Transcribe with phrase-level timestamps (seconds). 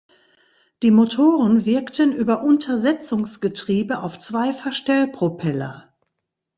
[0.81, 5.93] Die Motoren wirkten über Untersetzungsgetriebe auf zwei Verstellpropeller.